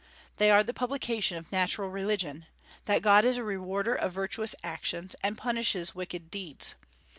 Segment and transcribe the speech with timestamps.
[0.37, 2.47] They are the publication of natural religion,
[2.85, 6.73] that God is a rewarder of virtuous actions, and punishes wicked deeds.